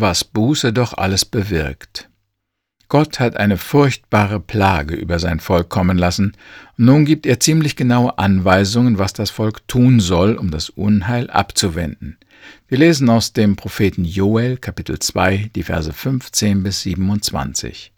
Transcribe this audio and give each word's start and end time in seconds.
was 0.00 0.24
Buße 0.24 0.72
doch 0.72 0.94
alles 0.94 1.24
bewirkt. 1.24 2.08
Gott 2.88 3.18
hat 3.18 3.36
eine 3.36 3.56
furchtbare 3.56 4.38
Plage 4.38 4.94
über 4.94 5.18
sein 5.18 5.40
Volk 5.40 5.68
kommen 5.68 5.98
lassen, 5.98 6.36
nun 6.76 7.04
gibt 7.04 7.26
er 7.26 7.40
ziemlich 7.40 7.74
genaue 7.74 8.16
Anweisungen, 8.18 8.98
was 8.98 9.12
das 9.12 9.30
Volk 9.30 9.66
tun 9.66 9.98
soll, 9.98 10.36
um 10.36 10.52
das 10.52 10.70
Unheil 10.70 11.28
abzuwenden. 11.28 12.16
Wir 12.68 12.78
lesen 12.78 13.10
aus 13.10 13.32
dem 13.32 13.56
Propheten 13.56 14.04
Joel 14.04 14.56
Kapitel 14.56 15.00
2 15.00 15.50
die 15.54 15.64
Verse 15.64 15.92
15 15.92 16.62
bis 16.62 16.82
27. 16.82 17.92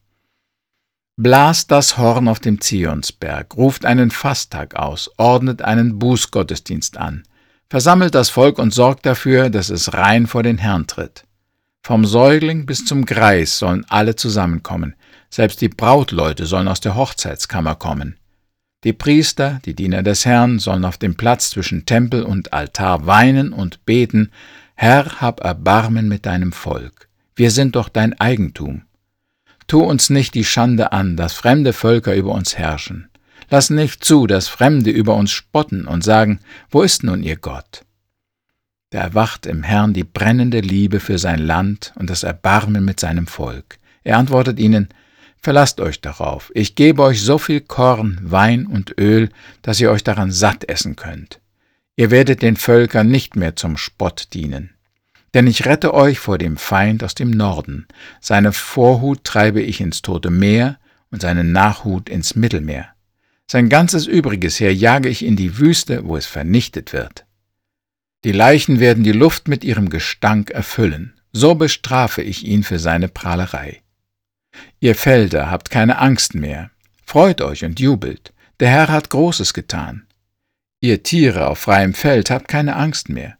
Blast 1.20 1.70
das 1.70 1.98
Horn 1.98 2.28
auf 2.28 2.38
dem 2.38 2.60
Zionsberg, 2.60 3.56
ruft 3.56 3.84
einen 3.84 4.10
Fasttag 4.10 4.76
aus, 4.76 5.10
ordnet 5.18 5.62
einen 5.62 5.98
Bußgottesdienst 5.98 6.96
an, 6.96 7.24
versammelt 7.68 8.14
das 8.14 8.30
Volk 8.30 8.58
und 8.58 8.72
sorgt 8.72 9.04
dafür, 9.04 9.50
dass 9.50 9.68
es 9.68 9.92
rein 9.92 10.26
vor 10.26 10.42
den 10.42 10.58
Herrn 10.58 10.86
tritt. 10.86 11.24
Vom 11.88 12.04
Säugling 12.04 12.66
bis 12.66 12.84
zum 12.84 13.06
Greis 13.06 13.58
sollen 13.58 13.86
alle 13.88 14.14
zusammenkommen, 14.14 14.94
selbst 15.30 15.62
die 15.62 15.70
Brautleute 15.70 16.44
sollen 16.44 16.68
aus 16.68 16.80
der 16.80 16.96
Hochzeitskammer 16.96 17.76
kommen. 17.76 18.18
Die 18.84 18.92
Priester, 18.92 19.58
die 19.64 19.72
Diener 19.72 20.02
des 20.02 20.26
Herrn, 20.26 20.58
sollen 20.58 20.84
auf 20.84 20.98
dem 20.98 21.14
Platz 21.14 21.48
zwischen 21.48 21.86
Tempel 21.86 22.24
und 22.24 22.52
Altar 22.52 23.06
weinen 23.06 23.54
und 23.54 23.86
beten, 23.86 24.32
Herr, 24.74 25.22
hab 25.22 25.42
Erbarmen 25.42 26.08
mit 26.08 26.26
deinem 26.26 26.52
Volk. 26.52 27.08
Wir 27.34 27.50
sind 27.50 27.74
doch 27.74 27.88
dein 27.88 28.12
Eigentum. 28.20 28.82
Tu 29.66 29.80
uns 29.80 30.10
nicht 30.10 30.34
die 30.34 30.44
Schande 30.44 30.92
an, 30.92 31.16
dass 31.16 31.32
fremde 31.32 31.72
Völker 31.72 32.14
über 32.14 32.32
uns 32.32 32.58
herrschen. 32.58 33.08
Lass 33.48 33.70
nicht 33.70 34.04
zu, 34.04 34.26
dass 34.26 34.46
Fremde 34.46 34.90
über 34.90 35.14
uns 35.14 35.30
spotten 35.30 35.86
und 35.86 36.04
sagen, 36.04 36.40
wo 36.70 36.82
ist 36.82 37.02
nun 37.02 37.22
ihr 37.22 37.36
Gott? 37.36 37.86
Da 38.90 39.00
erwacht 39.00 39.44
im 39.44 39.62
Herrn 39.62 39.92
die 39.92 40.04
brennende 40.04 40.60
Liebe 40.60 41.00
für 41.00 41.18
sein 41.18 41.40
Land 41.40 41.92
und 41.96 42.08
das 42.08 42.22
Erbarmen 42.22 42.84
mit 42.84 43.00
seinem 43.00 43.26
Volk. 43.26 43.78
Er 44.02 44.16
antwortet 44.16 44.58
ihnen, 44.58 44.88
Verlasst 45.40 45.80
euch 45.80 46.00
darauf, 46.00 46.50
ich 46.54 46.74
gebe 46.74 47.02
euch 47.02 47.22
so 47.22 47.38
viel 47.38 47.60
Korn, 47.60 48.18
Wein 48.22 48.66
und 48.66 48.98
Öl, 48.98 49.28
dass 49.62 49.80
ihr 49.80 49.90
euch 49.90 50.02
daran 50.02 50.32
satt 50.32 50.68
essen 50.68 50.96
könnt. 50.96 51.40
Ihr 51.96 52.10
werdet 52.10 52.42
den 52.42 52.56
Völkern 52.56 53.08
nicht 53.08 53.36
mehr 53.36 53.54
zum 53.54 53.76
Spott 53.76 54.28
dienen. 54.34 54.70
Denn 55.34 55.46
ich 55.46 55.64
rette 55.64 55.94
euch 55.94 56.18
vor 56.18 56.38
dem 56.38 56.56
Feind 56.56 57.04
aus 57.04 57.14
dem 57.14 57.30
Norden, 57.30 57.86
seine 58.20 58.52
Vorhut 58.52 59.22
treibe 59.22 59.60
ich 59.60 59.80
ins 59.80 60.02
tote 60.02 60.30
Meer 60.30 60.78
und 61.10 61.22
seinen 61.22 61.52
Nachhut 61.52 62.08
ins 62.08 62.34
Mittelmeer. 62.34 62.88
Sein 63.46 63.68
ganzes 63.68 64.06
übriges 64.06 64.58
Heer 64.58 64.74
jage 64.74 65.08
ich 65.08 65.24
in 65.24 65.36
die 65.36 65.58
Wüste, 65.58 66.04
wo 66.04 66.16
es 66.16 66.26
vernichtet 66.26 66.92
wird. 66.92 67.26
Die 68.24 68.32
Leichen 68.32 68.80
werden 68.80 69.04
die 69.04 69.12
Luft 69.12 69.46
mit 69.46 69.62
ihrem 69.62 69.90
Gestank 69.90 70.50
erfüllen, 70.50 71.14
so 71.32 71.54
bestrafe 71.54 72.22
ich 72.22 72.44
ihn 72.44 72.64
für 72.64 72.78
seine 72.78 73.08
Prahlerei. 73.08 73.82
Ihr 74.80 74.96
Felder 74.96 75.50
habt 75.50 75.70
keine 75.70 75.98
Angst 75.98 76.34
mehr, 76.34 76.70
freut 77.04 77.40
euch 77.40 77.64
und 77.64 77.78
jubelt, 77.78 78.32
der 78.58 78.70
Herr 78.70 78.88
hat 78.88 79.10
Großes 79.10 79.54
getan. 79.54 80.06
Ihr 80.80 81.02
Tiere 81.02 81.46
auf 81.46 81.58
freiem 81.60 81.94
Feld 81.94 82.30
habt 82.30 82.48
keine 82.48 82.74
Angst 82.76 83.08
mehr. 83.08 83.36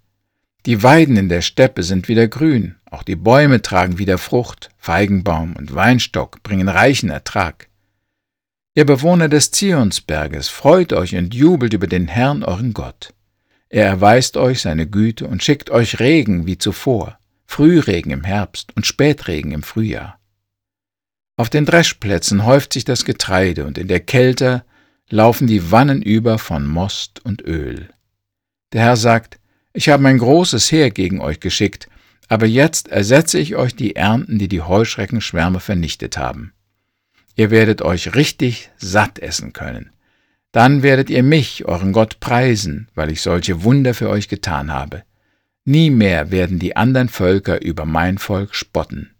Die 0.67 0.83
Weiden 0.83 1.17
in 1.17 1.29
der 1.29 1.41
Steppe 1.41 1.83
sind 1.83 2.09
wieder 2.09 2.29
grün, 2.29 2.77
auch 2.91 3.03
die 3.03 3.17
Bäume 3.17 3.63
tragen 3.63 3.99
wieder 3.99 4.19
Frucht, 4.19 4.71
Feigenbaum 4.77 5.57
und 5.57 5.75
Weinstock 5.75 6.43
bringen 6.43 6.69
reichen 6.69 7.11
Ertrag. 7.11 7.69
Ihr 8.75 8.87
Bewohner 8.87 9.29
des 9.29 9.51
Zionsberges, 9.51 10.49
freut 10.49 10.93
euch 10.93 11.17
und 11.17 11.35
jubelt 11.35 11.73
über 11.73 11.89
den 11.89 12.07
Herrn 12.07 12.45
euren 12.45 12.75
Gott. 12.75 13.13
Er 13.71 13.85
erweist 13.85 14.37
euch 14.37 14.63
seine 14.63 14.87
Güte 14.87 15.27
und 15.27 15.43
schickt 15.43 15.71
euch 15.71 16.01
Regen 16.01 16.47
wie 16.47 16.59
zuvor, 16.59 17.19
Frühregen 17.47 18.11
im 18.11 18.25
Herbst 18.25 18.75
und 18.77 18.87
Spätregen 18.87 19.53
im 19.53 19.63
Frühjahr. 19.63 20.19
Auf 21.37 21.51
den 21.51 21.67
Dreschplätzen 21.67 22.45
häuft 22.45 22.73
sich 22.73 22.85
das 22.85 23.05
Getreide 23.05 23.65
und 23.67 23.79
in 23.79 23.89
der 23.89 24.01
Kälte 24.01 24.65
laufen 25.09 25.47
die 25.47 25.71
Wannen 25.71 26.03
über 26.03 26.39
von 26.39 26.67
Most 26.67 27.25
und 27.25 27.43
Öl. 27.43 27.89
Der 28.73 28.83
Herr 28.83 28.97
sagt, 28.97 29.39
ich 29.73 29.89
habe 29.89 30.03
mein 30.03 30.19
großes 30.19 30.73
Heer 30.73 30.91
gegen 30.91 31.21
euch 31.21 31.41
geschickt, 31.41 31.89
aber 32.29 32.47
jetzt 32.47 32.89
ersetze 32.89 33.39
ich 33.39 33.57
euch 33.57 33.75
die 33.75 33.97
Ernten, 33.97 34.39
die 34.39 34.49
die 34.49 34.61
Heuschreckenschwärme 34.61 35.61
vernichtet 35.61 36.19
haben. 36.19 36.53
Ihr 37.37 37.51
werdet 37.51 37.83
euch 37.83 38.15
richtig 38.15 38.71
satt 38.77 39.19
essen 39.19 39.53
können. 39.53 39.91
Dann 40.53 40.83
werdet 40.83 41.11
ihr 41.11 41.23
mich, 41.23 41.67
euren 41.67 41.93
Gott, 41.93 42.21
preisen, 42.21 42.89
weil 42.95 43.11
ich 43.11 43.21
solche 43.21 43.63
Wunder 43.65 43.95
für 43.95 44.09
euch 44.09 44.29
getan 44.29 44.73
habe. 44.73 45.03
Nie 45.65 45.91
mehr 45.91 46.31
werden 46.31 46.59
die 46.59 46.77
anderen 46.77 47.11
Völker 47.11 47.61
über 47.61 47.85
mein 47.85 48.17
Volk 48.19 48.55
spotten. 48.55 49.11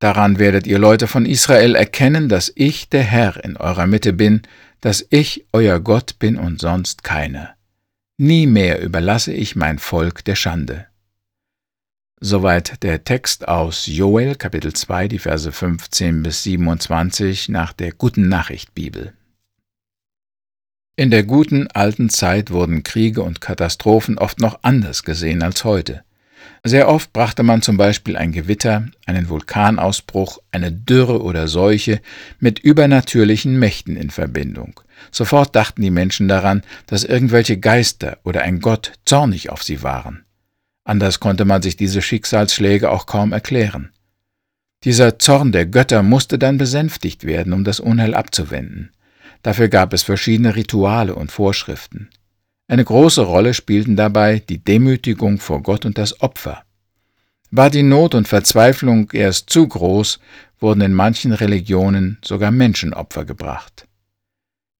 Daran 0.00 0.38
werdet 0.38 0.66
ihr 0.66 0.78
Leute 0.78 1.06
von 1.06 1.26
Israel 1.26 1.74
erkennen, 1.74 2.28
dass 2.28 2.52
ich 2.54 2.88
der 2.88 3.02
Herr 3.02 3.42
in 3.42 3.56
eurer 3.56 3.86
Mitte 3.86 4.12
bin, 4.12 4.42
dass 4.80 5.04
ich 5.10 5.46
euer 5.52 5.80
Gott 5.80 6.18
bin 6.18 6.36
und 6.36 6.60
sonst 6.60 7.02
keiner. 7.02 7.54
Nie 8.18 8.46
mehr 8.46 8.82
überlasse 8.82 9.32
ich 9.32 9.56
mein 9.56 9.78
Volk 9.78 10.24
der 10.24 10.36
Schande. 10.36 10.86
Soweit 12.20 12.82
der 12.82 13.04
Text 13.04 13.46
aus 13.46 13.86
Joel 13.86 14.34
Kapitel 14.34 14.72
2, 14.72 15.08
die 15.08 15.18
Verse 15.20 15.50
15 15.50 16.22
bis 16.22 16.42
27 16.42 17.48
nach 17.48 17.72
der 17.72 17.92
Guten 17.92 18.28
Nachricht 18.28 18.74
Bibel. 18.74 19.14
In 20.98 21.12
der 21.12 21.22
guten 21.22 21.68
alten 21.68 22.10
Zeit 22.10 22.50
wurden 22.50 22.82
Kriege 22.82 23.22
und 23.22 23.40
Katastrophen 23.40 24.18
oft 24.18 24.40
noch 24.40 24.58
anders 24.62 25.04
gesehen 25.04 25.44
als 25.44 25.62
heute. 25.62 26.02
Sehr 26.64 26.88
oft 26.88 27.12
brachte 27.12 27.44
man 27.44 27.62
zum 27.62 27.76
Beispiel 27.76 28.16
ein 28.16 28.32
Gewitter, 28.32 28.88
einen 29.06 29.28
Vulkanausbruch, 29.28 30.40
eine 30.50 30.72
Dürre 30.72 31.22
oder 31.22 31.46
Seuche 31.46 32.00
mit 32.40 32.58
übernatürlichen 32.58 33.60
Mächten 33.60 33.96
in 33.96 34.10
Verbindung. 34.10 34.80
Sofort 35.12 35.54
dachten 35.54 35.82
die 35.82 35.92
Menschen 35.92 36.26
daran, 36.26 36.64
dass 36.88 37.04
irgendwelche 37.04 37.58
Geister 37.58 38.18
oder 38.24 38.42
ein 38.42 38.58
Gott 38.58 38.94
zornig 39.04 39.50
auf 39.50 39.62
sie 39.62 39.84
waren. 39.84 40.24
Anders 40.82 41.20
konnte 41.20 41.44
man 41.44 41.62
sich 41.62 41.76
diese 41.76 42.02
Schicksalsschläge 42.02 42.90
auch 42.90 43.06
kaum 43.06 43.32
erklären. 43.32 43.92
Dieser 44.82 45.20
Zorn 45.20 45.52
der 45.52 45.66
Götter 45.66 46.02
musste 46.02 46.40
dann 46.40 46.58
besänftigt 46.58 47.22
werden, 47.22 47.52
um 47.52 47.62
das 47.62 47.78
Unheil 47.78 48.16
abzuwenden. 48.16 48.90
Dafür 49.42 49.68
gab 49.68 49.92
es 49.92 50.02
verschiedene 50.02 50.56
Rituale 50.56 51.14
und 51.14 51.32
Vorschriften. 51.32 52.10
Eine 52.66 52.84
große 52.84 53.22
Rolle 53.22 53.54
spielten 53.54 53.96
dabei 53.96 54.40
die 54.40 54.62
Demütigung 54.62 55.38
vor 55.38 55.62
Gott 55.62 55.86
und 55.86 55.96
das 55.96 56.20
Opfer. 56.20 56.62
War 57.50 57.70
die 57.70 57.82
Not 57.82 58.14
und 58.14 58.28
Verzweiflung 58.28 59.10
erst 59.12 59.48
zu 59.48 59.66
groß, 59.66 60.20
wurden 60.60 60.82
in 60.82 60.92
manchen 60.92 61.32
Religionen 61.32 62.18
sogar 62.22 62.50
Menschenopfer 62.50 63.24
gebracht. 63.24 63.86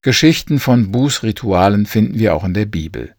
Geschichten 0.03 0.61
von 0.61 0.93
Bußritualen 0.93 1.87
finden 1.87 2.19
wir 2.19 2.35
auch 2.35 2.45
in 2.45 2.55
der 2.55 2.67
Bibel. 2.67 3.15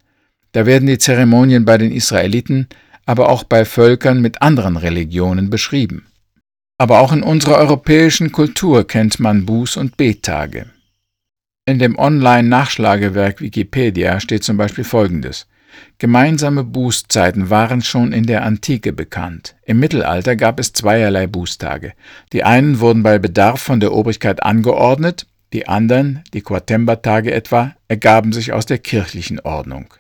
Da 0.52 0.66
werden 0.66 0.88
die 0.88 0.98
Zeremonien 0.98 1.66
bei 1.66 1.78
den 1.78 1.92
Israeliten, 1.92 2.68
aber 3.06 3.30
auch 3.30 3.44
bei 3.44 3.66
Völkern 3.66 4.22
mit 4.22 4.42
anderen 4.42 4.78
Religionen 4.78 5.50
beschrieben. 5.50 6.06
Aber 6.78 7.00
auch 7.00 7.12
in 7.12 7.24
unserer 7.24 7.58
europäischen 7.58 8.32
Kultur 8.32 8.88
kennt 8.88 9.20
man 9.20 9.46
Buß- 9.46 9.78
und 9.78 9.98
Bettage. 9.98 10.68
In 11.70 11.78
dem 11.78 12.00
Online-Nachschlagewerk 12.00 13.42
Wikipedia 13.42 14.20
steht 14.20 14.44
zum 14.44 14.58
Beispiel 14.58 14.84
Folgendes. 14.84 15.46
Gemeinsame 16.00 16.64
Bußzeiten 16.64 17.52
waren 17.52 17.84
schon 17.84 18.12
in 18.12 18.26
der 18.26 18.44
Antike 18.44 18.92
bekannt. 18.92 19.56
Im 19.68 19.80
Mittelalter 19.80 20.36
gab 20.36 20.60
es 20.60 20.74
zweierlei 20.74 21.28
Bußtage. 21.28 21.94
Die 22.34 22.44
einen 22.44 22.80
wurden 22.80 23.04
bei 23.04 23.20
Bedarf 23.20 23.62
von 23.62 23.80
der 23.80 23.94
Obrigkeit 23.94 24.42
angeordnet, 24.42 25.28
die 25.54 25.68
anderen, 25.68 26.24
die 26.34 26.42
Quartembertage 26.42 27.32
etwa, 27.32 27.76
ergaben 27.88 28.34
sich 28.34 28.52
aus 28.52 28.66
der 28.66 28.80
kirchlichen 28.80 29.40
Ordnung. 29.40 29.94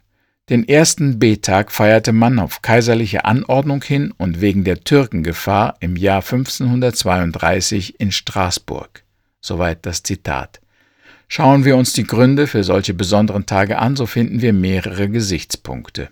Den 0.50 0.68
ersten 0.68 1.20
Betag 1.20 1.72
feierte 1.72 2.14
man 2.14 2.40
auf 2.40 2.64
kaiserliche 2.64 3.26
Anordnung 3.26 3.84
hin 3.84 4.12
und 4.18 4.42
wegen 4.42 4.64
der 4.64 4.84
Türkengefahr 4.84 5.76
im 5.82 5.98
Jahr 5.98 6.24
1532 6.24 8.00
in 8.00 8.12
Straßburg. 8.12 9.04
Soweit 9.40 9.86
das 9.86 10.02
Zitat. 10.02 10.62
Schauen 11.32 11.64
wir 11.64 11.78
uns 11.78 11.94
die 11.94 12.06
Gründe 12.06 12.48
für 12.48 12.64
solche 12.64 12.96
besonderen 12.96 13.46
Tage 13.46 13.78
an, 13.78 13.96
so 13.96 14.08
finden 14.08 14.42
wir 14.42 14.52
mehrere 14.52 15.10
Gesichtspunkte. 15.10 16.10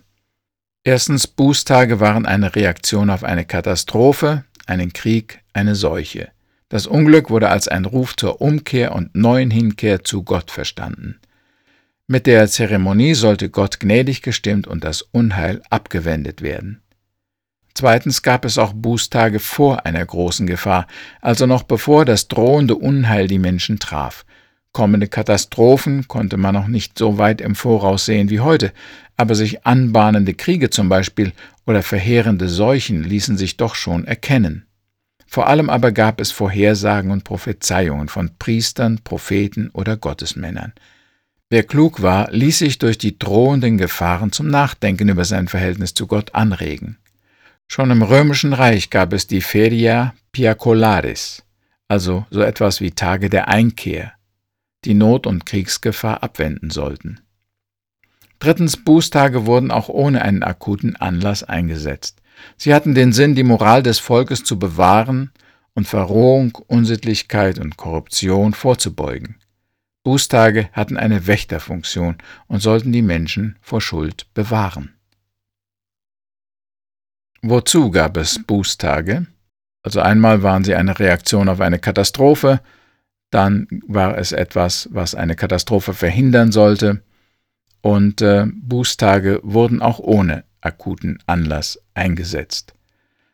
Erstens, 0.83 1.25
Bußtage 1.25 1.99
waren 1.99 2.27
eine 2.27 2.55
Reaktion 2.55 3.09
auf 3.09 3.23
eine 3.23 3.43
Katastrophe, 3.43 4.45
einen 4.67 4.93
Krieg, 4.93 5.39
eine 5.53 5.73
Seuche. 5.73 6.29
Das 6.69 6.85
Unglück 6.85 7.31
wurde 7.31 7.49
als 7.49 7.67
ein 7.67 7.85
Ruf 7.85 8.15
zur 8.15 8.41
Umkehr 8.41 8.93
und 8.93 9.15
neuen 9.15 9.49
Hinkehr 9.49 10.03
zu 10.03 10.21
Gott 10.21 10.51
verstanden. 10.51 11.19
Mit 12.05 12.27
der 12.27 12.47
Zeremonie 12.47 13.15
sollte 13.15 13.49
Gott 13.49 13.79
gnädig 13.79 14.21
gestimmt 14.21 14.67
und 14.67 14.83
das 14.83 15.01
Unheil 15.01 15.63
abgewendet 15.71 16.43
werden. 16.43 16.83
Zweitens 17.73 18.21
gab 18.21 18.45
es 18.45 18.59
auch 18.59 18.73
Bußtage 18.73 19.39
vor 19.39 19.85
einer 19.87 20.05
großen 20.05 20.45
Gefahr, 20.45 20.85
also 21.21 21.47
noch 21.47 21.63
bevor 21.63 22.05
das 22.05 22.27
drohende 22.27 22.75
Unheil 22.75 23.27
die 23.27 23.39
Menschen 23.39 23.79
traf. 23.79 24.23
Kommende 24.71 25.07
Katastrophen 25.07 26.07
konnte 26.07 26.37
man 26.37 26.53
noch 26.53 26.67
nicht 26.67 26.97
so 26.97 27.17
weit 27.17 27.41
im 27.41 27.55
Voraus 27.55 28.05
sehen 28.05 28.29
wie 28.29 28.41
heute, 28.41 28.71
aber 29.15 29.33
sich 29.33 29.65
anbahnende 29.65 30.33
Kriege 30.33 30.69
zum 30.69 30.89
Beispiel 30.89 31.33
oder 31.65 31.83
verheerende 31.83 32.47
Seuchen 32.47 33.03
ließen 33.03 33.37
sich 33.37 33.57
doch 33.57 33.75
schon 33.75 34.05
erkennen. 34.05 34.67
Vor 35.25 35.47
allem 35.47 35.69
aber 35.69 35.91
gab 35.91 36.21
es 36.21 36.31
Vorhersagen 36.31 37.11
und 37.11 37.23
Prophezeiungen 37.23 38.07
von 38.07 38.31
Priestern, 38.39 38.99
Propheten 39.03 39.69
oder 39.71 39.97
Gottesmännern. 39.97 40.73
Wer 41.49 41.63
klug 41.63 42.01
war, 42.01 42.31
ließ 42.31 42.59
sich 42.59 42.77
durch 42.77 42.97
die 42.97 43.17
drohenden 43.17 43.77
Gefahren 43.77 44.31
zum 44.31 44.47
Nachdenken 44.47 45.09
über 45.09 45.25
sein 45.25 45.47
Verhältnis 45.47 45.93
zu 45.93 46.07
Gott 46.07 46.35
anregen. 46.35 46.97
Schon 47.67 47.91
im 47.91 48.01
römischen 48.01 48.53
Reich 48.53 48.89
gab 48.89 49.11
es 49.13 49.27
die 49.27 49.41
Feria 49.41 50.13
Piacolaris, 50.31 51.43
also 51.87 52.25
so 52.31 52.41
etwas 52.41 52.79
wie 52.79 52.91
Tage 52.91 53.29
der 53.29 53.49
Einkehr, 53.49 54.13
die 54.87 54.93
Not- 54.93 55.27
und 55.27 55.45
Kriegsgefahr 55.45 56.23
abwenden 56.23 56.69
sollten. 56.69 57.19
Drittens, 58.39 58.77
Bußtage 58.77 59.45
wurden 59.45 59.69
auch 59.69 59.89
ohne 59.89 60.21
einen 60.21 60.43
akuten 60.43 60.95
Anlass 60.95 61.43
eingesetzt. 61.43 62.21
Sie 62.55 62.73
hatten 62.73 62.95
den 62.95 63.11
Sinn, 63.11 63.35
die 63.35 63.43
Moral 63.43 63.83
des 63.83 63.99
Volkes 63.99 64.45
zu 64.45 64.57
bewahren 64.57 65.31
und 65.73 65.89
Verrohung, 65.89 66.55
Unsittlichkeit 66.67 67.59
und 67.59 67.75
Korruption 67.75 68.53
vorzubeugen. 68.53 69.35
Bußtage 70.03 70.69
hatten 70.71 70.95
eine 70.95 71.27
Wächterfunktion 71.27 72.15
und 72.47 72.61
sollten 72.61 72.93
die 72.93 73.01
Menschen 73.01 73.57
vor 73.59 73.81
Schuld 73.81 74.33
bewahren. 74.33 74.93
Wozu 77.41 77.91
gab 77.91 78.15
es 78.15 78.41
Bußtage? 78.41 79.27
Also 79.83 79.99
einmal 79.99 80.43
waren 80.43 80.63
sie 80.63 80.75
eine 80.75 80.97
Reaktion 80.97 81.49
auf 81.49 81.59
eine 81.59 81.79
Katastrophe, 81.79 82.61
dann 83.29 83.67
war 83.87 84.17
es 84.17 84.31
etwas, 84.31 84.89
was 84.91 85.15
eine 85.15 85.35
Katastrophe 85.35 85.93
verhindern 85.93 86.51
sollte, 86.51 87.01
und 87.81 88.21
äh, 88.21 88.45
Bußtage 88.47 89.39
wurden 89.43 89.81
auch 89.81 89.99
ohne 89.99 90.43
akuten 90.61 91.19
Anlass 91.25 91.79
eingesetzt. 91.93 92.73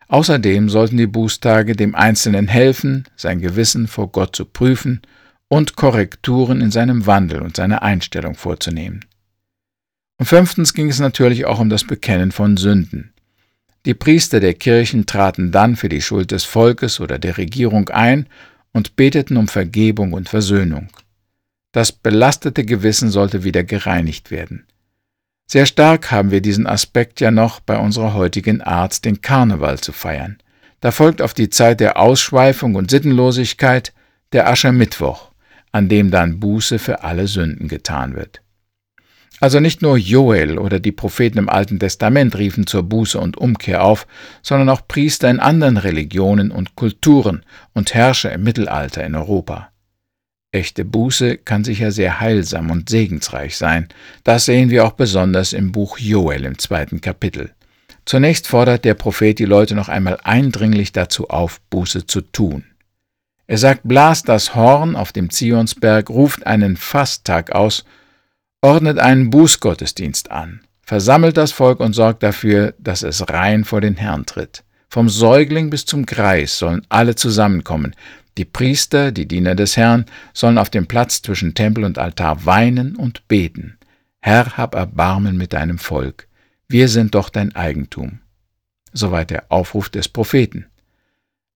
Außerdem 0.08 0.70
sollten 0.70 0.98
die 0.98 1.08
Bußtage 1.08 1.76
dem 1.76 1.96
Einzelnen 1.96 2.48
helfen, 2.48 3.06
sein 3.16 3.40
Gewissen 3.40 3.88
vor 3.88 4.12
Gott 4.12 4.36
zu 4.36 4.46
prüfen 4.46 5.02
und 5.48 5.76
Korrekturen 5.76 6.62
in 6.62 6.72
seinem 6.72 7.08
Wandel 7.08 7.42
und 7.42 7.56
seiner 7.56 7.82
Einstellung 7.82 8.36
vorzunehmen. 8.36 9.06
Und 10.20 10.26
fünftens 10.28 10.74
ging 10.74 10.90
es 10.90 11.00
natürlich 11.00 11.46
auch 11.46 11.60
um 11.60 11.70
das 11.70 11.84
Bekennen 11.84 12.32
von 12.32 12.58
Sünden. 12.58 13.14
Die 13.86 13.94
Priester 13.94 14.40
der 14.40 14.54
Kirchen 14.54 15.06
traten 15.06 15.52
dann 15.52 15.76
für 15.76 15.90
die 15.90 16.02
Schuld 16.02 16.32
des 16.32 16.44
Volkes 16.44 17.00
oder 17.00 17.20
der 17.20 17.38
Regierung 17.38 17.90
ein 17.90 18.28
und 18.74 18.96
beteten 18.96 19.38
um 19.38 19.48
Vergebung 19.48 20.14
und 20.14 20.30
Versöhnung. 20.30 20.90
Das 21.72 21.92
belastete 21.92 22.66
Gewissen 22.66 23.10
sollte 23.10 23.44
wieder 23.44 23.64
gereinigt 23.64 24.30
werden. 24.30 24.68
Sehr 25.48 25.66
stark 25.66 26.12
haben 26.12 26.32
wir 26.32 26.42
diesen 26.42 26.68
Aspekt 26.68 27.20
ja 27.22 27.32
noch 27.32 27.60
bei 27.60 27.78
unserer 27.78 28.14
heutigen 28.14 28.62
Art, 28.62 29.06
den 29.06 29.22
Karneval 29.22 29.80
zu 29.80 29.92
feiern. 29.92 30.38
Da 30.80 30.92
folgt 30.92 31.22
auf 31.22 31.34
die 31.34 31.50
Zeit 31.50 31.80
der 31.80 31.98
Ausschweifung 31.98 32.76
und 32.76 32.92
Sittenlosigkeit 32.92 33.94
der 34.34 34.48
Aschermittwoch, 34.48 35.32
an 35.72 35.90
dem 35.90 36.12
dann 36.12 36.40
Buße 36.40 36.78
für 36.78 37.04
alle 37.04 37.28
Sünden 37.28 37.68
getan 37.68 38.16
wird. 38.16 38.43
Also 39.40 39.60
nicht 39.60 39.82
nur 39.82 39.98
Joel 39.98 40.58
oder 40.58 40.80
die 40.80 40.92
Propheten 40.92 41.38
im 41.38 41.50
Alten 41.50 41.80
Testament 41.80 42.38
riefen 42.38 42.68
zur 42.68 42.84
Buße 42.84 43.20
und 43.20 43.38
Umkehr 43.38 43.84
auf, 43.84 44.08
sondern 44.42 44.70
auch 44.70 44.88
Priester 44.88 45.30
in 45.30 45.40
anderen 45.40 45.78
Religionen 45.78 46.52
und 46.52 46.76
Kulturen 46.76 47.44
und 47.74 47.94
Herrscher 47.94 48.32
im 48.32 48.44
Mittelalter 48.44 49.04
in 49.04 49.16
Europa. 49.16 49.70
Echte 50.52 50.86
Buße 50.86 51.38
kann 51.38 51.64
sicher 51.64 51.92
sehr 51.92 52.20
heilsam 52.20 52.70
und 52.70 52.88
segensreich 52.88 53.58
sein. 53.58 53.90
Das 54.24 54.46
sehen 54.46 54.70
wir 54.70 54.86
auch 54.86 54.92
besonders 54.92 55.52
im 55.52 55.72
Buch 55.72 55.98
Joel 55.98 56.46
im 56.46 56.60
zweiten 56.60 57.02
Kapitel. 57.02 57.52
Zunächst 58.06 58.48
fordert 58.48 58.86
der 58.86 58.94
Prophet 58.94 59.40
die 59.40 59.46
Leute 59.46 59.74
noch 59.74 59.90
einmal 59.90 60.20
eindringlich 60.24 60.92
dazu 60.92 61.30
auf, 61.30 61.60
Buße 61.70 62.06
zu 62.06 62.22
tun. 62.22 62.66
Er 63.48 63.58
sagt, 63.58 63.82
blast 63.84 64.30
das 64.30 64.56
Horn 64.56 64.96
auf 64.96 65.12
dem 65.12 65.30
Zionsberg, 65.30 66.10
ruft 66.10 66.46
einen 66.46 66.78
Fasttag 66.78 67.52
aus, 67.52 67.84
ordnet 68.64 68.98
einen 68.98 69.30
Bußgottesdienst 69.30 70.32
an, 70.32 70.62
versammelt 70.82 71.38
das 71.38 71.52
Volk 71.52 71.80
und 71.80 71.94
sorgt 71.94 72.24
dafür, 72.24 72.74
dass 72.80 73.04
es 73.04 73.30
rein 73.30 73.66
vor 73.66 73.82
den 73.82 73.98
Herrn 73.98 74.26
tritt. 74.26 74.64
Vom 74.90 75.10
Säugling 75.10 75.70
bis 75.70 75.86
zum 75.86 76.06
Greis 76.06 76.58
sollen 76.58 76.86
alle 76.90 77.16
zusammenkommen, 77.16 77.94
die 78.38 78.46
Priester, 78.46 79.12
die 79.12 79.28
Diener 79.28 79.54
des 79.54 79.78
Herrn, 79.78 80.06
sollen 80.34 80.58
auf 80.58 80.70
dem 80.70 80.88
Platz 80.88 81.22
zwischen 81.22 81.54
Tempel 81.54 81.84
und 81.84 82.00
Altar 82.00 82.46
weinen 82.46 82.96
und 82.96 83.28
beten. 83.28 83.78
Herr, 84.22 84.58
hab 84.58 84.74
Erbarmen 84.74 85.38
mit 85.38 85.54
deinem 85.54 85.78
Volk. 85.78 86.28
Wir 86.68 86.88
sind 86.88 87.14
doch 87.14 87.30
dein 87.30 87.56
Eigentum. 87.56 88.20
Soweit 88.92 89.30
der 89.30 89.52
Aufruf 89.52 89.90
des 89.90 90.08
Propheten. 90.08 90.66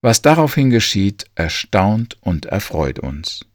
Was 0.02 0.22
daraufhin 0.22 0.70
geschieht, 0.70 1.26
erstaunt 1.34 2.18
und 2.22 2.46
erfreut 2.46 3.00
uns. 3.00 3.47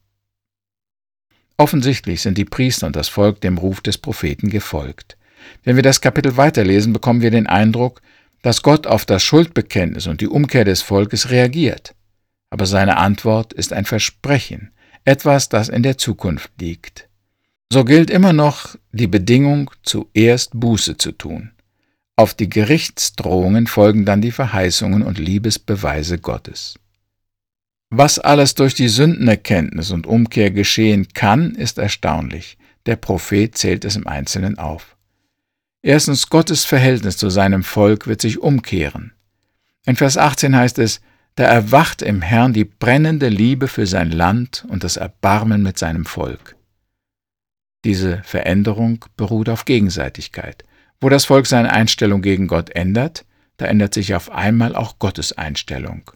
Offensichtlich 1.63 2.23
sind 2.23 2.39
die 2.39 2.45
Priester 2.45 2.87
und 2.87 2.97
das 2.97 3.09
Volk 3.09 3.41
dem 3.41 3.59
Ruf 3.59 3.81
des 3.81 3.99
Propheten 3.99 4.51
gefolgt. 4.51 5.17
Wenn 5.65 5.77
wir 5.77 5.83
das 5.83 6.01
Kapitel 6.01 6.37
weiterlesen, 6.37 6.93
bekommen 6.93 7.23
wir 7.23 7.31
den 7.31 7.47
Eindruck, 7.47 8.03
dass 8.43 8.63
Gott 8.63 8.87
auf 8.87 9.07
das 9.07 9.23
Schuldbekenntnis 9.23 10.07
und 10.07 10.21
die 10.21 10.29
Umkehr 10.29 10.65
des 10.65 10.83
Volkes 10.83 11.31
reagiert 11.31 11.95
aber 12.53 12.67
seine 12.67 12.99
Antwort 12.99 13.55
ist 13.55 13.73
ein 13.73 13.87
Versprechen, 13.87 14.73
etwas, 15.07 15.49
das 15.49 15.71
in 15.71 15.83
der 15.83 15.97
Zukunft 15.97 16.51
liegt. 16.61 17.09
So 17.73 17.83
gilt 17.83 18.11
immer 18.11 18.35
noch 18.35 18.77
die 18.93 19.07
Bedingung, 19.07 19.71
zuerst 19.83 20.51
Buße 20.53 20.99
zu 20.99 21.13
tun. 21.13 21.53
Auf 22.15 22.35
die 22.35 22.51
Gerichtsdrohungen 22.51 23.67
folgen 23.67 24.05
dann 24.05 24.21
die 24.21 24.33
Verheißungen 24.33 25.03
und 25.03 25.19
Liebesbeweise 25.19 26.19
Gottes. 26.19 26.75
Was 27.95 28.19
alles 28.19 28.55
durch 28.55 28.73
die 28.73 28.89
Sündenerkenntnis 28.89 29.91
und 29.91 30.07
Umkehr 30.07 30.51
geschehen 30.51 31.09
kann, 31.13 31.55
ist 31.55 31.77
erstaunlich. 31.77 32.57
Der 32.87 32.97
Prophet 32.97 33.55
zählt 33.55 33.85
es 33.85 33.97
im 33.97 34.07
Einzelnen 34.07 34.57
auf. 34.57 34.97
Erstens, 35.83 36.31
Gottes 36.31 36.65
Verhältnis 36.65 37.19
zu 37.19 37.29
seinem 37.29 37.63
Volk 37.63 38.07
wird 38.07 38.23
sich 38.23 38.39
umkehren. 38.39 39.13
In 39.85 39.97
Vers 39.97 40.17
18 40.17 40.57
heißt 40.57 40.79
es, 40.79 41.03
da 41.35 41.45
erwacht 41.45 42.01
im 42.01 42.23
Herrn 42.23 42.55
die 42.55 42.65
brennende 42.65 43.29
Liebe 43.29 43.69
für 43.69 43.87
sein 43.87 44.11
Land 44.11 44.65
und 44.71 44.85
das 44.85 44.97
Erbarmen 44.97 45.63
mit 45.63 45.79
seinem 45.79 46.07
Volk. 46.07 46.57
Diese 47.85 48.23
Veränderung 48.25 49.05
beruht 49.19 49.51
auf 49.51 49.67
Gegenseitigkeit. 49.67 50.65
Wo 50.99 51.11
das 51.11 51.27
Volk 51.27 51.47
seine 51.47 51.71
Einstellung 51.71 52.23
gegen 52.23 52.47
Gott 52.47 52.71
ändert, 52.71 53.27
da 53.59 53.67
ändert 53.67 53.93
sich 53.93 54.15
auf 54.15 54.31
einmal 54.31 54.75
auch 54.75 54.99
Gottes 54.99 55.37
Einstellung. 55.37 56.11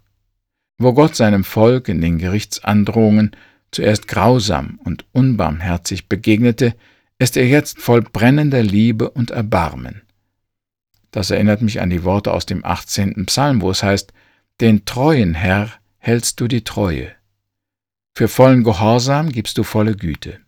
Wo 0.79 0.93
Gott 0.93 1.17
seinem 1.17 1.45
Volk 1.45 1.89
in 1.89 2.01
den 2.01 2.19
Gerichtsandrohungen 2.19 3.33
zuerst 3.71 4.09
grausam 4.09 4.79
und 4.85 5.05
unbarmherzig 5.13 6.09
begegnete, 6.09 6.75
ist 7.19 7.37
er 7.37 7.47
jetzt 7.47 7.81
voll 7.81 8.03
brennender 8.03 8.63
Liebe 8.63 9.11
und 9.11 9.31
Erbarmen. 9.31 10.03
Das 11.11 11.31
erinnert 11.31 11.63
mich 11.63 11.81
an 11.81 11.89
die 11.89 12.05
Worte 12.05 12.33
aus 12.33 12.45
dem 12.45 12.65
18. 12.65 13.25
Psalm, 13.27 13.63
wo 13.63 13.71
es 13.71 13.83
heißt, 13.83 14.13
den 14.61 14.85
treuen 14.85 15.35
Herr 15.35 15.71
hältst 15.99 16.41
du 16.41 16.49
die 16.49 16.63
Treue. 16.63 17.11
Für 18.15 18.29
vollen 18.29 18.65
Gehorsam 18.65 19.31
gibst 19.31 19.59
du 19.59 19.63
volle 19.63 19.97
Güte. 19.97 20.41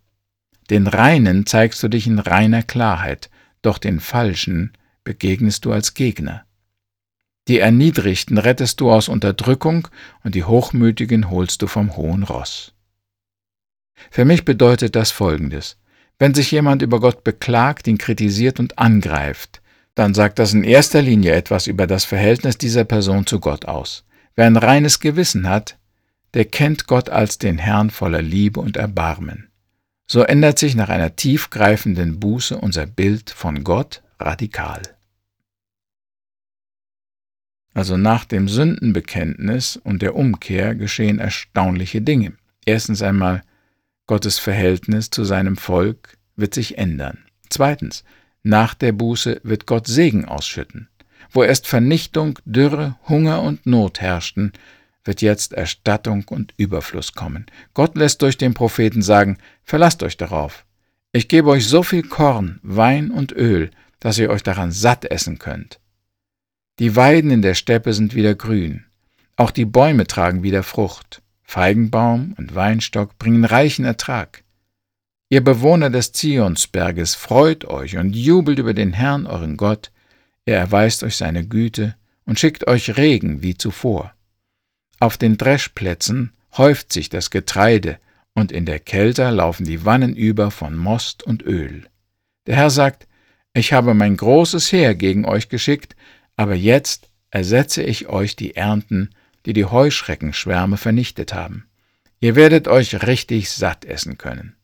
Den 0.69 0.85
Reinen 0.85 1.47
zeigst 1.47 1.81
du 1.81 1.87
dich 1.87 2.05
in 2.05 2.19
reiner 2.19 2.61
Klarheit, 2.61 3.29
doch 3.61 3.79
den 3.79 3.99
Falschen 3.99 4.73
begegnest 5.03 5.65
du 5.65 5.71
als 5.71 5.95
Gegner. 5.95 6.45
Die 7.47 7.59
Erniedrigten 7.59 8.37
rettest 8.37 8.79
du 8.79 8.91
aus 8.91 9.09
Unterdrückung 9.09 9.87
und 10.23 10.35
die 10.35 10.43
Hochmütigen 10.43 11.29
holst 11.29 11.61
du 11.61 11.67
vom 11.67 11.95
hohen 11.95 12.23
Ross. 12.23 12.73
Für 14.11 14.25
mich 14.25 14.45
bedeutet 14.45 14.95
das 14.95 15.11
Folgendes. 15.11 15.77
Wenn 16.19 16.33
sich 16.33 16.51
jemand 16.51 16.81
über 16.81 16.99
Gott 16.99 17.23
beklagt, 17.23 17.87
ihn 17.87 17.97
kritisiert 17.97 18.59
und 18.59 18.77
angreift, 18.77 19.61
dann 19.95 20.13
sagt 20.13 20.39
das 20.39 20.53
in 20.53 20.63
erster 20.63 21.01
Linie 21.01 21.33
etwas 21.33 21.67
über 21.67 21.87
das 21.87 22.05
Verhältnis 22.05 22.57
dieser 22.57 22.83
Person 22.83 23.25
zu 23.25 23.39
Gott 23.39 23.65
aus. 23.65 24.05
Wer 24.35 24.45
ein 24.45 24.57
reines 24.57 24.99
Gewissen 24.99 25.49
hat, 25.49 25.77
der 26.33 26.45
kennt 26.45 26.87
Gott 26.87 27.09
als 27.09 27.37
den 27.37 27.57
Herrn 27.57 27.89
voller 27.89 28.21
Liebe 28.21 28.59
und 28.59 28.77
Erbarmen. 28.77 29.49
So 30.07 30.23
ändert 30.23 30.59
sich 30.59 30.75
nach 30.75 30.89
einer 30.89 31.15
tiefgreifenden 31.15 32.19
Buße 32.19 32.57
unser 32.57 32.85
Bild 32.85 33.29
von 33.29 33.63
Gott 33.63 34.01
radikal. 34.19 34.81
Also 37.79 37.95
nach 37.95 38.25
dem 38.25 38.49
Sündenbekenntnis 38.49 39.77
und 39.77 40.01
der 40.01 40.13
Umkehr 40.13 40.75
geschehen 40.75 41.17
erstaunliche 41.17 42.01
Dinge. 42.01 42.33
Erstens 42.65 43.01
einmal, 43.01 43.41
Gottes 44.05 44.37
Verhältnis 44.37 45.11
zu 45.11 45.23
seinem 45.23 45.55
Volk 45.55 46.17
wird 46.35 46.53
sich 46.53 46.77
ändern. 46.77 47.19
Zweitens, 47.49 48.03
nach 48.43 48.73
der 48.73 48.91
Buße 48.91 49.39
wird 49.43 49.65
Gott 49.65 49.87
Segen 49.87 50.25
ausschütten. 50.25 50.89
Wo 51.31 51.41
erst 51.41 51.67
Vernichtung, 51.67 52.37
Dürre, 52.43 52.97
Hunger 53.07 53.41
und 53.43 53.65
Not 53.65 54.01
herrschten, 54.01 54.51
wird 55.05 55.21
jetzt 55.21 55.53
Erstattung 55.53 56.25
und 56.27 56.53
Überfluss 56.57 57.13
kommen. 57.13 57.45
Gott 57.73 57.95
lässt 57.95 58.21
durch 58.21 58.37
den 58.37 58.53
Propheten 58.53 59.01
sagen, 59.01 59.37
verlasst 59.63 60.03
euch 60.03 60.17
darauf. 60.17 60.65
Ich 61.13 61.29
gebe 61.29 61.47
euch 61.49 61.65
so 61.65 61.81
viel 61.83 62.03
Korn, 62.03 62.59
Wein 62.61 63.09
und 63.09 63.31
Öl, 63.31 63.71
dass 64.01 64.17
ihr 64.17 64.29
euch 64.31 64.43
daran 64.43 64.73
satt 64.73 65.05
essen 65.05 65.39
könnt. 65.39 65.78
Die 66.79 66.95
Weiden 66.95 67.29
in 67.29 67.41
der 67.41 67.55
Steppe 67.55 67.93
sind 67.93 68.15
wieder 68.15 68.35
grün. 68.35 68.85
Auch 69.35 69.51
die 69.51 69.65
Bäume 69.65 70.07
tragen 70.07 70.43
wieder 70.43 70.63
Frucht. 70.63 71.21
Feigenbaum 71.43 72.35
und 72.37 72.55
Weinstock 72.55 73.17
bringen 73.19 73.43
reichen 73.43 73.83
Ertrag. 73.83 74.45
Ihr 75.27 75.43
Bewohner 75.43 75.89
des 75.89 76.13
Zionsberges, 76.13 77.15
freut 77.15 77.65
euch 77.65 77.97
und 77.97 78.15
jubelt 78.15 78.59
über 78.59 78.73
den 78.73 78.93
Herrn, 78.93 79.27
euren 79.27 79.57
Gott. 79.57 79.91
Er 80.45 80.57
erweist 80.57 81.03
euch 81.03 81.17
seine 81.17 81.45
Güte 81.45 81.95
und 82.25 82.39
schickt 82.39 82.65
euch 82.67 82.95
Regen 82.95 83.41
wie 83.41 83.55
zuvor. 83.55 84.13
Auf 85.01 85.17
den 85.17 85.35
Dreschplätzen 85.37 86.31
häuft 86.57 86.93
sich 86.93 87.09
das 87.09 87.29
Getreide, 87.29 87.99
und 88.35 88.53
in 88.53 88.65
der 88.65 88.79
Kälte 88.79 89.29
laufen 89.31 89.65
die 89.65 89.83
Wannen 89.83 90.15
über 90.15 90.49
von 90.49 90.77
Most 90.77 91.23
und 91.23 91.43
Öl. 91.43 91.89
Der 92.47 92.55
Herr 92.55 92.69
sagt, 92.69 93.07
ich 93.53 93.73
habe 93.73 93.93
mein 93.93 94.15
großes 94.15 94.71
Heer 94.71 94.95
gegen 94.95 95.25
euch 95.25 95.49
geschickt, 95.49 95.95
aber 96.39 96.55
jetzt 96.55 97.09
ersetze 97.31 97.83
ich 97.83 98.07
euch 98.07 98.37
die 98.37 98.55
Ernten, 98.55 99.09
die 99.45 99.51
die 99.51 99.65
Heuschreckenschwärme 99.65 100.77
vernichtet 100.77 101.33
haben. 101.33 101.67
Ihr 102.21 102.37
werdet 102.37 102.69
euch 102.69 103.05
richtig 103.05 103.49
satt 103.51 103.83
essen 103.83 104.17
können. 104.17 104.55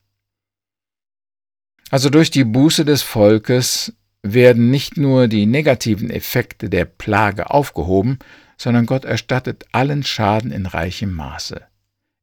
Also 1.89 2.10
durch 2.10 2.32
die 2.32 2.46
Buße 2.46 2.86
des 2.86 3.01
Volkes 3.01 3.91
werden 4.24 4.70
nicht 4.70 4.96
nur 4.96 5.27
die 5.27 5.46
negativen 5.46 6.10
Effekte 6.10 6.70
der 6.70 6.86
Plage 6.86 7.50
aufgehoben, 7.50 8.20
sondern 8.55 8.86
Gott 8.86 9.03
erstattet 9.03 9.65
allen 9.74 10.03
Schaden 10.03 10.51
in 10.51 10.67
reichem 10.67 11.12
Maße. 11.12 11.62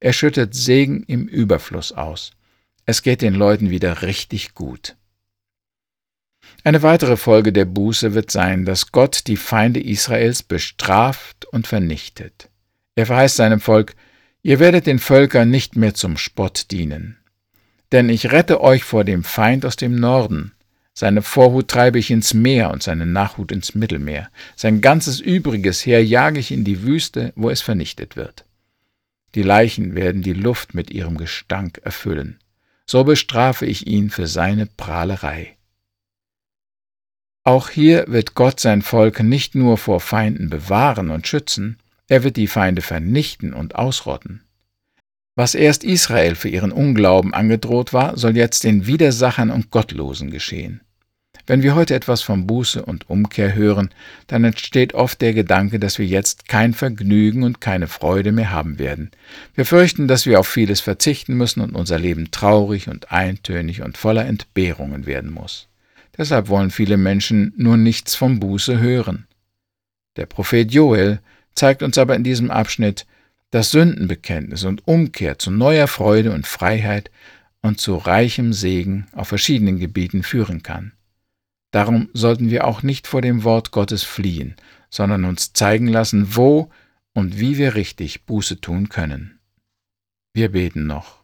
Er 0.00 0.12
schüttet 0.14 0.54
Segen 0.54 1.02
im 1.02 1.28
Überfluss 1.28 1.92
aus. 1.92 2.30
Es 2.86 3.02
geht 3.02 3.20
den 3.20 3.34
Leuten 3.34 3.68
wieder 3.68 4.00
richtig 4.00 4.54
gut. 4.54 4.96
Eine 6.64 6.82
weitere 6.82 7.16
Folge 7.16 7.52
der 7.52 7.64
Buße 7.64 8.14
wird 8.14 8.30
sein, 8.30 8.64
dass 8.64 8.92
Gott 8.92 9.26
die 9.26 9.36
Feinde 9.36 9.80
Israels 9.80 10.42
bestraft 10.42 11.46
und 11.46 11.66
vernichtet. 11.66 12.48
Er 12.94 13.06
verheißt 13.06 13.36
seinem 13.36 13.60
Volk, 13.60 13.94
ihr 14.42 14.60
werdet 14.60 14.86
den 14.86 14.98
Völkern 14.98 15.50
nicht 15.50 15.76
mehr 15.76 15.94
zum 15.94 16.16
Spott 16.16 16.70
dienen. 16.70 17.18
Denn 17.90 18.08
ich 18.08 18.30
rette 18.30 18.60
euch 18.60 18.84
vor 18.84 19.04
dem 19.04 19.24
Feind 19.24 19.66
aus 19.66 19.76
dem 19.76 19.96
Norden, 19.96 20.52
seine 20.94 21.22
Vorhut 21.22 21.68
treibe 21.68 21.98
ich 21.98 22.10
ins 22.10 22.34
Meer 22.34 22.70
und 22.70 22.82
seine 22.82 23.06
Nachhut 23.06 23.50
ins 23.50 23.74
Mittelmeer, 23.74 24.28
sein 24.56 24.80
ganzes 24.80 25.20
übriges 25.20 25.84
Heer 25.86 26.04
jage 26.04 26.38
ich 26.38 26.52
in 26.52 26.64
die 26.64 26.82
Wüste, 26.82 27.32
wo 27.34 27.48
es 27.48 27.62
vernichtet 27.62 28.16
wird. 28.16 28.44
Die 29.34 29.42
Leichen 29.42 29.94
werden 29.94 30.22
die 30.22 30.34
Luft 30.34 30.74
mit 30.74 30.90
ihrem 30.90 31.16
Gestank 31.16 31.80
erfüllen. 31.82 32.38
So 32.84 33.04
bestrafe 33.04 33.64
ich 33.64 33.86
ihn 33.86 34.10
für 34.10 34.26
seine 34.26 34.66
Prahlerei. 34.66 35.56
Auch 37.44 37.70
hier 37.70 38.04
wird 38.06 38.34
Gott 38.34 38.60
sein 38.60 38.82
Volk 38.82 39.20
nicht 39.20 39.54
nur 39.54 39.76
vor 39.76 40.00
Feinden 40.00 40.48
bewahren 40.48 41.10
und 41.10 41.26
schützen, 41.26 41.78
er 42.08 42.22
wird 42.22 42.36
die 42.36 42.46
Feinde 42.46 42.82
vernichten 42.82 43.52
und 43.52 43.74
ausrotten. 43.74 44.42
Was 45.34 45.54
erst 45.54 45.82
Israel 45.82 46.34
für 46.34 46.50
ihren 46.50 46.72
Unglauben 46.72 47.34
angedroht 47.34 47.92
war, 47.92 48.16
soll 48.16 48.36
jetzt 48.36 48.64
den 48.64 48.86
Widersachern 48.86 49.50
und 49.50 49.70
Gottlosen 49.70 50.30
geschehen. 50.30 50.82
Wenn 51.46 51.62
wir 51.62 51.74
heute 51.74 51.94
etwas 51.94 52.22
von 52.22 52.46
Buße 52.46 52.84
und 52.84 53.10
Umkehr 53.10 53.54
hören, 53.54 53.90
dann 54.28 54.44
entsteht 54.44 54.94
oft 54.94 55.20
der 55.20 55.32
Gedanke, 55.32 55.80
dass 55.80 55.98
wir 55.98 56.06
jetzt 56.06 56.46
kein 56.46 56.74
Vergnügen 56.74 57.42
und 57.42 57.60
keine 57.60 57.88
Freude 57.88 58.30
mehr 58.30 58.50
haben 58.50 58.78
werden. 58.78 59.10
Wir 59.54 59.66
fürchten, 59.66 60.06
dass 60.06 60.26
wir 60.26 60.38
auf 60.38 60.46
vieles 60.46 60.80
verzichten 60.80 61.34
müssen 61.34 61.60
und 61.60 61.74
unser 61.74 61.98
Leben 61.98 62.30
traurig 62.30 62.88
und 62.88 63.10
eintönig 63.10 63.82
und 63.82 63.96
voller 63.96 64.26
Entbehrungen 64.26 65.06
werden 65.06 65.32
muss. 65.32 65.68
Deshalb 66.16 66.48
wollen 66.48 66.70
viele 66.70 66.96
Menschen 66.96 67.52
nur 67.56 67.76
nichts 67.76 68.14
von 68.14 68.38
Buße 68.40 68.78
hören. 68.78 69.26
Der 70.16 70.26
Prophet 70.26 70.70
Joel 70.70 71.20
zeigt 71.54 71.82
uns 71.82 71.96
aber 71.98 72.14
in 72.14 72.24
diesem 72.24 72.50
Abschnitt, 72.50 73.06
dass 73.50 73.70
Sündenbekenntnis 73.70 74.64
und 74.64 74.86
Umkehr 74.86 75.38
zu 75.38 75.50
neuer 75.50 75.86
Freude 75.86 76.32
und 76.32 76.46
Freiheit 76.46 77.10
und 77.62 77.80
zu 77.80 77.96
reichem 77.96 78.52
Segen 78.52 79.06
auf 79.12 79.28
verschiedenen 79.28 79.78
Gebieten 79.78 80.22
führen 80.22 80.62
kann. 80.62 80.92
Darum 81.70 82.10
sollten 82.12 82.50
wir 82.50 82.66
auch 82.66 82.82
nicht 82.82 83.06
vor 83.06 83.22
dem 83.22 83.44
Wort 83.44 83.70
Gottes 83.70 84.02
fliehen, 84.02 84.56
sondern 84.90 85.24
uns 85.24 85.52
zeigen 85.54 85.86
lassen, 85.86 86.36
wo 86.36 86.70
und 87.14 87.38
wie 87.38 87.56
wir 87.56 87.74
richtig 87.74 88.26
Buße 88.26 88.60
tun 88.60 88.88
können. 88.88 89.38
Wir 90.34 90.52
beten 90.52 90.86
noch. 90.86 91.22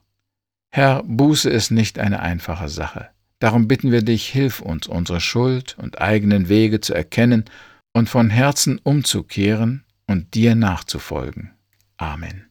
Herr, 0.70 1.02
Buße 1.04 1.48
ist 1.50 1.70
nicht 1.70 1.98
eine 1.98 2.20
einfache 2.20 2.68
Sache. 2.68 3.08
Darum 3.38 3.68
bitten 3.68 3.92
wir 3.92 4.02
dich, 4.02 4.28
hilf 4.28 4.60
uns, 4.60 4.86
unsere 4.86 5.20
Schuld 5.20 5.76
und 5.78 6.00
eigenen 6.00 6.48
Wege 6.48 6.80
zu 6.80 6.94
erkennen 6.94 7.44
und 7.92 8.08
von 8.08 8.30
Herzen 8.30 8.80
umzukehren 8.82 9.84
und 10.06 10.34
dir 10.34 10.54
nachzufolgen. 10.54 11.52
Amen. 11.96 12.47